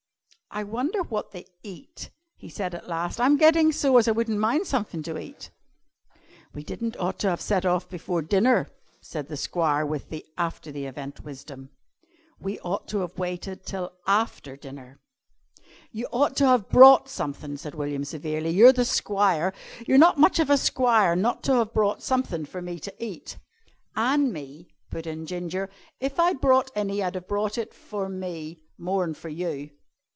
"I 0.53 0.65
wonder 0.65 1.01
wot 1.01 1.31
they 1.31 1.45
eat," 1.63 2.09
he 2.35 2.49
said 2.49 2.75
at 2.75 2.85
last. 2.89 3.21
"I'm 3.21 3.37
gettin' 3.37 3.71
so's 3.71 4.09
I 4.09 4.11
wouldn't 4.11 4.37
mind 4.37 4.65
sumthin' 4.67 5.01
to 5.05 5.17
eat." 5.17 5.49
"We 6.53 6.61
di'n't 6.61 6.97
ought 6.99 7.19
to 7.19 7.29
have 7.29 7.39
set 7.39 7.65
off 7.65 7.87
before 7.87 8.21
dinner," 8.21 8.69
said 8.99 9.29
the 9.29 9.37
squire 9.37 9.85
with 9.85 10.13
after 10.37 10.69
the 10.69 10.87
event 10.87 11.21
wisdom. 11.23 11.69
"We 12.37 12.59
ought 12.59 12.89
to 12.89 12.97
have 12.97 13.17
waited 13.17 13.65
till 13.65 13.93
after 14.05 14.57
dinner." 14.57 14.99
"You 15.89 16.07
ought 16.11 16.35
to 16.35 16.47
have 16.47 16.67
brought 16.67 17.07
sumthin'," 17.07 17.55
said 17.57 17.73
William 17.73 18.03
severely. 18.03 18.49
"You're 18.49 18.73
the 18.73 18.83
squire. 18.83 19.53
You're 19.87 19.97
not 19.99 20.19
much 20.19 20.37
of 20.37 20.49
a 20.49 20.57
squire 20.57 21.15
not 21.15 21.43
to 21.43 21.53
have 21.55 21.71
brought 21.73 22.01
sumthin' 22.03 22.45
for 22.45 22.61
me 22.61 22.77
to 22.81 22.93
eat." 23.01 23.37
"An' 23.95 24.33
me," 24.33 24.67
put 24.89 25.07
in 25.07 25.25
Ginger. 25.25 25.69
"If 26.01 26.19
I'd 26.19 26.41
brought 26.41 26.71
any 26.75 27.01
I'd 27.01 27.15
have 27.15 27.29
brought 27.29 27.57
it 27.57 27.73
for 27.73 28.09
me 28.09 28.63
more'n 28.77 29.13
for 29.13 29.29
you." 29.29 29.69